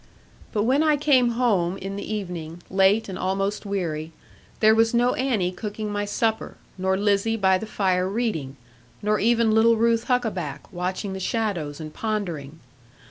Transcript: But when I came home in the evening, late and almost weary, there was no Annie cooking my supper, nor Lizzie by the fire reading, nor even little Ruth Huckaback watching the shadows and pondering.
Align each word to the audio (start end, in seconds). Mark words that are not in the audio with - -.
But 0.51 0.63
when 0.63 0.81
I 0.81 0.97
came 0.97 1.33
home 1.37 1.77
in 1.77 1.95
the 1.95 2.11
evening, 2.11 2.63
late 2.71 3.07
and 3.07 3.19
almost 3.19 3.67
weary, 3.67 4.13
there 4.59 4.73
was 4.73 4.95
no 4.95 5.13
Annie 5.13 5.51
cooking 5.51 5.91
my 5.91 6.05
supper, 6.05 6.57
nor 6.75 6.97
Lizzie 6.97 7.35
by 7.37 7.59
the 7.59 7.67
fire 7.67 8.09
reading, 8.09 8.57
nor 9.03 9.19
even 9.19 9.51
little 9.51 9.75
Ruth 9.77 10.05
Huckaback 10.05 10.73
watching 10.73 11.13
the 11.13 11.19
shadows 11.19 11.79
and 11.79 11.93
pondering. 11.93 12.59